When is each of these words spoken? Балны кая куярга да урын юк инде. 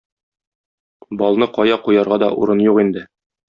Балны 1.21 1.49
кая 1.59 1.77
куярга 1.87 2.21
да 2.25 2.33
урын 2.41 2.67
юк 2.69 2.85
инде. 2.89 3.09